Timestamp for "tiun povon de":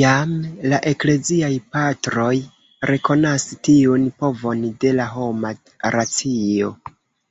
3.70-4.94